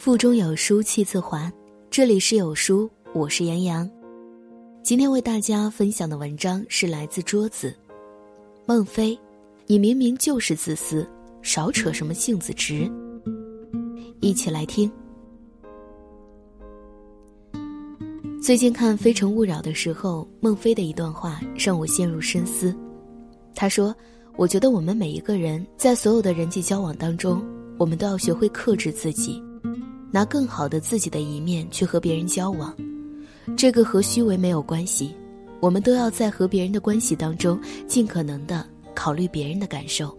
[0.00, 1.52] 腹中有书气自华，
[1.90, 3.86] 这里是有书，我是杨洋。
[4.82, 7.76] 今天为大家分享的文章是来自桌子。
[8.64, 9.16] 孟非，
[9.66, 11.06] 你明明就是自私，
[11.42, 12.90] 少扯什么性子直。
[14.20, 14.90] 一起来听。
[18.42, 22.74] 最近看《非诚勿扰》的时候，孟非的一段话让我陷入深思。
[23.54, 23.94] 他说
[24.38, 27.44] ：“我觉得我们每一个人在所有的人际交往当中，
[27.76, 29.38] 我们都要学会克制自己。”
[30.10, 32.74] 拿更好的自己的一面去和别人交往，
[33.56, 35.14] 这个和虚伪没有关系。
[35.60, 40.16] 我们都要在和别人的关系当中，尽可能的考虑别人的感受。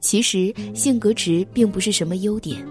[0.00, 2.64] 其实性格直并不是什么优点，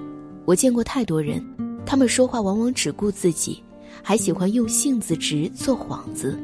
[0.46, 1.44] 我见过太多人，
[1.86, 3.62] 他们说话往往只顾自己，
[4.02, 6.40] 还喜欢用性子直做幌子。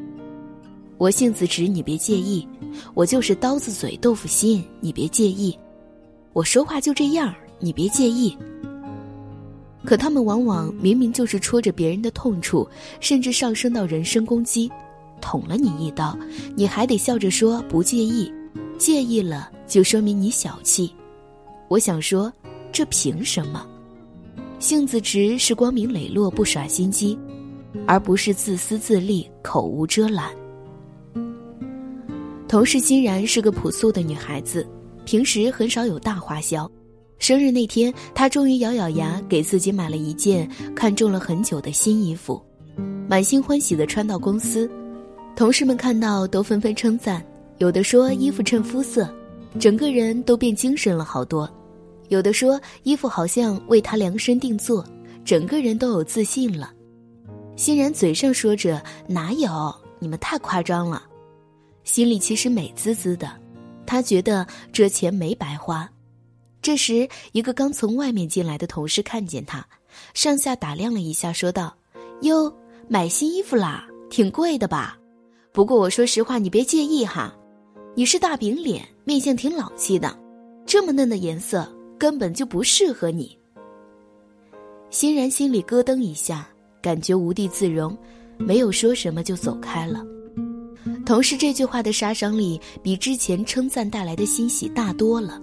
[0.97, 2.45] 我性子直，你别介意；
[2.93, 5.57] 我就是刀子嘴豆腐心，你别介意；
[6.33, 8.37] 我说话就这样，你别介意。
[9.83, 12.67] 可他们往往明明就是戳着别人的痛处，
[12.99, 14.71] 甚至上升到人身攻击，
[15.19, 16.17] 捅了你一刀，
[16.55, 18.31] 你还得笑着说不介意，
[18.77, 20.93] 介意了就说明你小气。
[21.67, 22.31] 我想说，
[22.71, 23.65] 这凭什么？
[24.59, 27.17] 性子直是光明磊落不耍心机，
[27.87, 30.29] 而不是自私自利口无遮拦。
[32.47, 34.67] 同事欣然是个朴素的女孩子，
[35.05, 36.69] 平时很少有大花销。
[37.21, 42.41] 生日那天，他终于咬咬牙给自己买了一件看中了很久的新衣服，
[43.07, 44.67] 满心欢喜地穿到公司。
[45.35, 47.23] 同事们看到都纷纷称赞，
[47.59, 49.07] 有的说衣服衬肤色，
[49.59, 51.47] 整个人都变精神了好多；
[52.09, 54.83] 有的说衣服好像为他量身定做，
[55.23, 56.73] 整个人都有自信了。
[57.55, 61.03] 欣然嘴上说着哪有，你们太夸张了，
[61.83, 63.31] 心里其实美滋滋的，
[63.85, 65.87] 他觉得这钱没白花。
[66.61, 69.65] 这时，一个刚从外面进来的同事看见他，
[70.13, 71.75] 上下打量了一下，说道
[72.21, 72.53] ：“哟，
[72.87, 74.97] 买新衣服啦，挺贵的吧？
[75.51, 77.35] 不过我说实话，你别介意哈。
[77.95, 80.17] 你是大饼脸，面相挺老气的，
[80.65, 81.67] 这么嫩的颜色
[81.97, 83.37] 根本就不适合你。”
[84.91, 86.47] 欣然心里咯噔一下，
[86.81, 87.97] 感觉无地自容，
[88.37, 90.05] 没有说什么就走开了。
[91.05, 95.41] 同事这句话的杀伤力比之前称赞带来的欣喜大多了。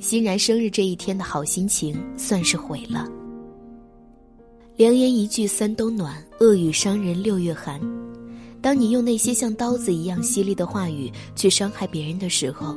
[0.00, 3.06] 欣然生日这一天的好心情算是毁了。
[4.76, 7.78] 良言一句三冬暖，恶语伤人六月寒。
[8.62, 12.74] 当你用那些像刀子一样犀利的话语去伤害别人的时候，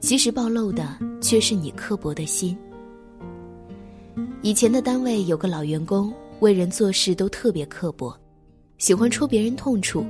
[0.00, 2.56] 其实暴露的却是你刻薄的心。
[4.40, 8.18] 以前的单位有个老员工，为人做事都特别刻薄，
[8.78, 10.06] 喜欢戳别人痛处，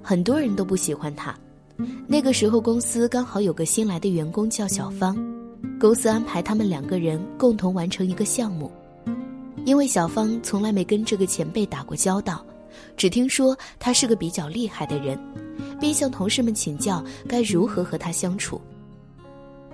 [0.00, 1.36] 很多人都不喜欢他。
[2.06, 5.33] 那个时候公司刚好有个新来的员工叫小芳。
[5.78, 8.70] 公司安排他们两个人共同完成一个项目，
[9.64, 12.44] 因为小芳从来没跟这个前辈打过交道，
[12.96, 15.18] 只听说他是个比较厉害的人，
[15.78, 18.60] 便向同事们请教该如何和他相处。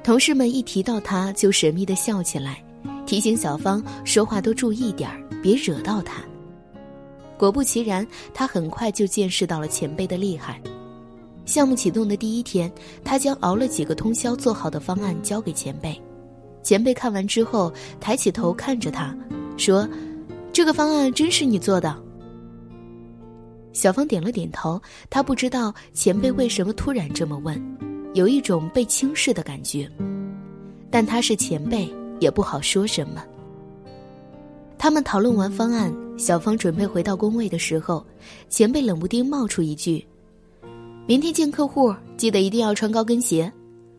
[0.02, 2.64] 同事们一提到他就神秘的笑起来，
[3.06, 6.22] 提醒小芳说话都注意点儿，别惹到他。
[7.38, 10.60] 果不其然，他很快就见识到了前辈的厉害。
[11.50, 12.70] 项目启动的第一天，
[13.02, 16.00] 他将熬了几个通宵做好的方案交给前辈。
[16.62, 19.12] 前辈看完之后，抬起头看着他，
[19.56, 19.88] 说
[20.54, 22.00] ：“这个方案真是你做的？”
[23.74, 24.80] 小芳点了点头。
[25.10, 27.60] 他不知道前辈为什么突然这么问，
[28.14, 29.90] 有一种被轻视的感觉。
[30.88, 33.24] 但他是前辈，也不好说什么。
[34.78, 38.06] 他们讨论完方案，小芳准备回到工位的时候，
[38.48, 40.06] 前辈冷不丁冒出一句。
[41.10, 43.52] 明天见客户，记得一定要穿高跟鞋。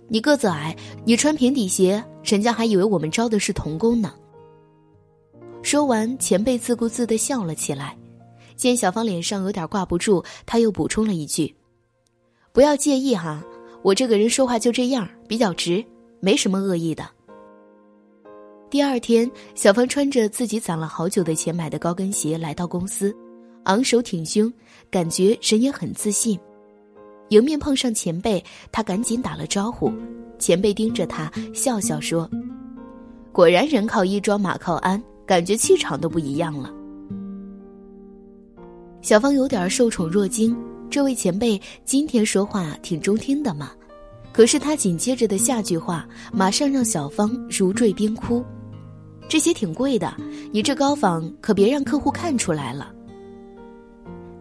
[0.08, 0.74] 你个子矮，
[1.04, 4.14] 你穿平底鞋，人家还以为我们招的是童工呢。
[5.62, 7.98] 说完，前辈自顾自的笑了起来。
[8.56, 11.54] 见小芳脸上有点挂不住，他又补充了一句
[12.54, 13.44] ：“不要介意哈，
[13.84, 15.84] 我这个人说话就这样，比较直，
[16.22, 17.06] 没什么恶意的。”
[18.72, 23.14] 第二天，小芳穿着自己攒了好久的钱买的高跟鞋来到公司，
[23.66, 24.50] 昂首挺胸，
[24.90, 26.40] 感觉人也很自信。
[27.32, 28.44] 迎面碰上前辈，
[28.74, 29.92] 他赶紧打了招呼。
[30.38, 32.30] 前辈盯着他，笑笑说
[33.32, 36.70] ：“果然人靠衣装，马靠鞍，感觉气场都不一样了。”
[39.02, 40.54] 小芳有点受宠若惊，
[40.90, 43.72] 这位前辈今天说话挺中听的嘛。
[44.34, 48.44] 可是他紧接着的下句话，马上让小芳如坠冰窟
[49.30, 50.14] ：“这些挺贵的，
[50.52, 52.92] 你这高仿可别让客户看出来了。”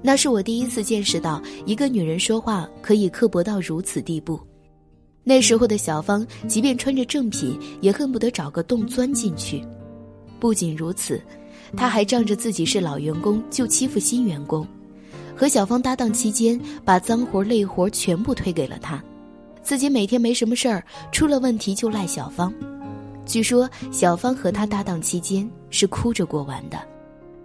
[0.02, 4.40] 那是我第一次见识到一个女人说话可以刻薄到如此地步。
[5.22, 9.62] 那时候的小芳，即便穿着正品，也恨不得找个洞钻进去。
[10.38, 11.20] 不仅如此，
[11.76, 14.66] 她还仗着自己是老员工就欺负新员工，
[15.36, 19.04] 和小芳搭档期间把脏活累活全部推给了她，
[19.62, 20.82] 自己每天没什么事儿，
[21.12, 22.52] 出了问题就赖小芳。
[23.26, 26.80] 据说小芳和他搭档期间是哭着过完的，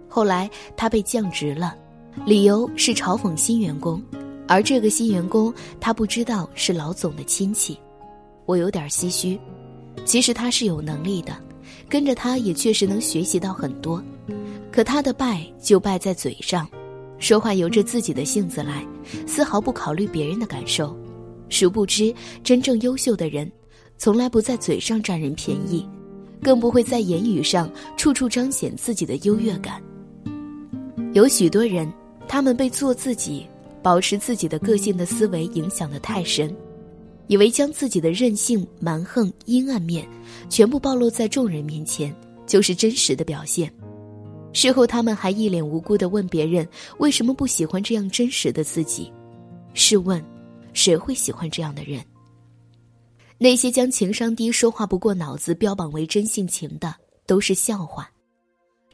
[0.08, 1.76] 后来他被降职了，
[2.24, 4.02] 理由是嘲讽新员工，
[4.48, 7.78] 而这个新员工他不知道是老总的亲戚，
[8.46, 9.38] 我有点唏嘘。
[10.04, 11.36] 其实他是有能力的，
[11.88, 14.02] 跟着他也确实能学习到很多，
[14.72, 16.68] 可他的败就败在嘴上，
[17.18, 18.86] 说话由着自己的性子来，
[19.26, 20.96] 丝毫不考虑别人的感受。
[21.48, 23.50] 殊不知，真正优秀的人，
[23.98, 25.88] 从来不在嘴上占人便宜，
[26.42, 29.80] 更不会在言语上处处彰显自己的优越感。
[31.14, 31.90] 有许多人，
[32.28, 33.46] 他们被做自己、
[33.82, 36.54] 保持自己的个性的思维影响的太深。
[37.28, 40.06] 以为将自己的任性、蛮横、阴暗面
[40.48, 42.14] 全部暴露在众人面前，
[42.46, 43.72] 就是真实的表现。
[44.52, 46.66] 事后，他们还一脸无辜地问别人
[46.98, 49.12] 为什么不喜欢这样真实的自己。
[49.74, 50.24] 试问，
[50.72, 52.00] 谁会喜欢这样的人？
[53.38, 56.94] 那些将情商低、说话不过脑子标榜为真性情的，
[57.26, 58.08] 都是笑话。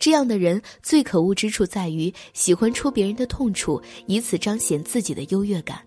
[0.02, 5.78] 这样的人最可恶之处在于喜欢戳别人的痛处，以此彰显自己的优越感。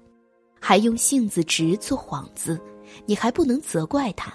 [0.57, 2.57] 还用性子直做幌子，
[3.05, 4.33] 你还不能责怪他，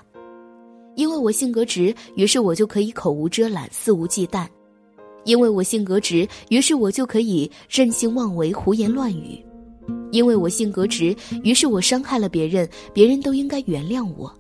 [0.97, 4.47] 因为我性格直，于是我就可以口无遮拦、肆无忌惮；
[5.25, 9.43] 因为我性格直，于是我就可以任性妄为、胡言乱语；
[10.13, 14.31] 因为我性格直，于是我伤害了别人，别人都应该原谅我。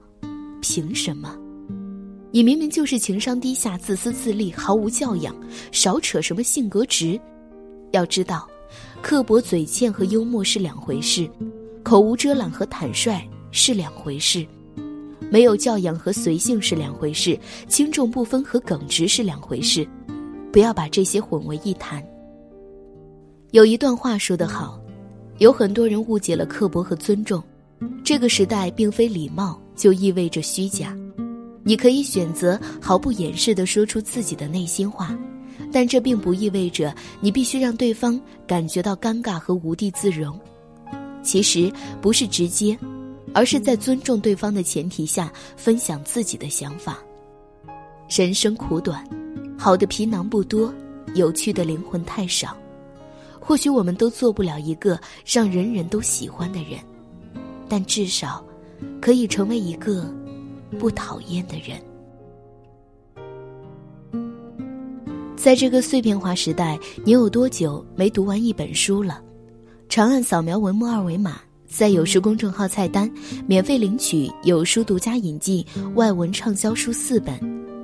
[0.60, 1.34] 凭什么？
[2.32, 5.34] 你明明就是情商低下、自私自利、毫无教养，
[5.72, 7.20] 少扯什么性格直。
[7.90, 8.48] 要知道，
[9.02, 11.28] 刻薄、嘴欠和幽默是两回事。
[11.82, 14.46] 口无遮拦和坦率是两回事，
[15.30, 17.36] 没有教养和随性是两回事，
[17.66, 19.84] 轻重不分和耿直是两回事，
[20.52, 22.00] 不要把这些混为一谈。
[23.50, 24.78] 有一段话说得好，
[25.38, 27.42] 有很多人误解了刻薄和尊重，
[28.04, 30.96] 这个时代并非礼貌就意味着虚假，
[31.62, 35.16] 你可以选择毫不掩饰地说出自己的内心话，
[35.70, 40.38] 但这并不意味着你必须让对方感觉到尴尬和无地自容。
[41.22, 41.70] 其实
[42.00, 42.78] 不是直接，
[43.34, 46.98] 而是在尊重对方的前提下分享自己的想法。
[48.08, 49.06] 人生苦短，
[49.58, 50.72] 好的皮囊不多，
[51.14, 52.56] 有趣的灵魂太少。
[53.38, 56.80] 或许我们都做不了一个让人人都喜欢的人，
[57.68, 58.44] 但至少
[59.00, 60.12] 可以成为一个
[60.78, 61.80] 不讨厌的人。
[65.36, 69.22] 在这个碎片化时代，你有多久没读完一本书了？
[69.88, 73.10] 长按扫描文末二维码，在有书公众号菜单
[73.46, 75.64] 免费领取有书独家引进
[75.94, 77.40] 外文畅销书四本，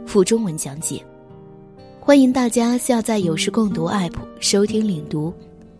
[0.06, 1.02] 附中文讲解。
[1.98, 5.32] 欢迎大家下载有书共读 APP 收听领读。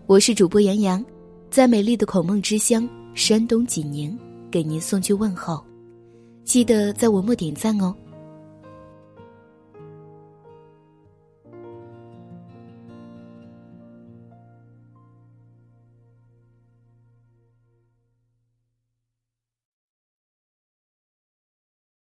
[0.07, 1.05] 我是主播杨洋，
[1.51, 4.19] 在美丽的孔孟之乡山东济宁
[4.51, 5.63] 给您送去问候。
[6.47, 7.93] 记得在文末点赞哦。